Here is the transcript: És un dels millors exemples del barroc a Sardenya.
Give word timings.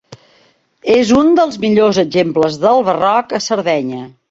És 0.93 1.11
un 1.17 1.29
dels 1.41 1.59
millors 1.67 2.01
exemples 2.05 2.59
del 2.65 2.83
barroc 2.91 3.39
a 3.41 3.45
Sardenya. 3.51 4.05